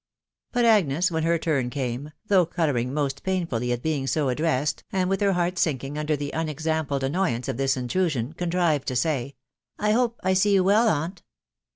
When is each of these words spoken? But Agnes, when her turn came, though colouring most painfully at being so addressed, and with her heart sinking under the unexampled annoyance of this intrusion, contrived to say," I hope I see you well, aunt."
But 0.51 0.65
Agnes, 0.65 1.11
when 1.11 1.21
her 1.21 1.37
turn 1.37 1.69
came, 1.69 2.09
though 2.25 2.47
colouring 2.47 2.91
most 2.91 3.21
painfully 3.21 3.71
at 3.71 3.83
being 3.83 4.07
so 4.07 4.29
addressed, 4.29 4.83
and 4.91 5.07
with 5.11 5.21
her 5.21 5.33
heart 5.33 5.59
sinking 5.59 5.95
under 5.95 6.15
the 6.15 6.31
unexampled 6.31 7.03
annoyance 7.03 7.47
of 7.47 7.57
this 7.57 7.77
intrusion, 7.77 8.33
contrived 8.33 8.87
to 8.87 8.95
say," 8.95 9.35
I 9.77 9.91
hope 9.91 10.19
I 10.23 10.33
see 10.33 10.55
you 10.55 10.63
well, 10.63 10.89
aunt." 10.89 11.21